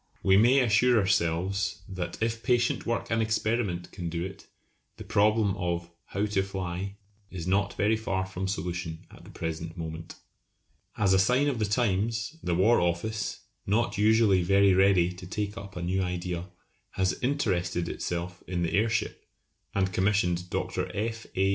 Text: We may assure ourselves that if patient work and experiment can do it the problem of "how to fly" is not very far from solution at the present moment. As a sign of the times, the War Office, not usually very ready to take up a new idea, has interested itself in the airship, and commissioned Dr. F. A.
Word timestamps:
We 0.23 0.35
may 0.35 0.61
assure 0.61 0.97
ourselves 0.99 1.83
that 1.87 2.17
if 2.23 2.41
patient 2.41 2.87
work 2.87 3.11
and 3.11 3.21
experiment 3.21 3.91
can 3.91 4.09
do 4.09 4.23
it 4.25 4.47
the 4.97 5.03
problem 5.03 5.55
of 5.55 5.91
"how 6.05 6.25
to 6.25 6.41
fly" 6.41 6.95
is 7.29 7.45
not 7.45 7.75
very 7.77 7.95
far 7.95 8.25
from 8.25 8.47
solution 8.47 9.05
at 9.11 9.25
the 9.25 9.29
present 9.29 9.77
moment. 9.77 10.15
As 10.97 11.13
a 11.13 11.19
sign 11.19 11.47
of 11.47 11.59
the 11.59 11.65
times, 11.65 12.35
the 12.41 12.55
War 12.55 12.79
Office, 12.79 13.41
not 13.67 13.99
usually 13.99 14.41
very 14.41 14.73
ready 14.73 15.13
to 15.13 15.27
take 15.27 15.55
up 15.55 15.75
a 15.75 15.83
new 15.83 16.01
idea, 16.01 16.45
has 16.93 17.13
interested 17.21 17.87
itself 17.87 18.41
in 18.47 18.63
the 18.63 18.73
airship, 18.73 19.27
and 19.75 19.93
commissioned 19.93 20.49
Dr. 20.49 20.89
F. 20.95 21.27
A. 21.35 21.49